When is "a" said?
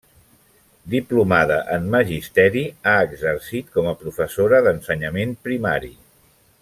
3.93-3.97